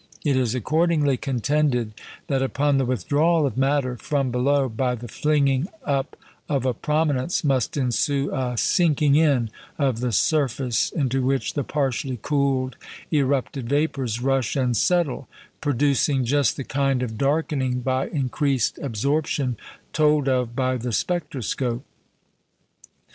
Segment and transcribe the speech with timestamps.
[0.25, 1.93] It is accordingly contended
[2.25, 6.17] that upon the withdrawal of matter from below by the flinging up
[6.49, 12.17] of a prominence must ensue a sinking in of the surface, into which the partially
[12.19, 12.77] cooled
[13.13, 15.27] erupted vapours rush and settle,
[15.61, 19.55] producing just the kind of darkening by increased absorption
[19.93, 21.83] told of by the spectroscope.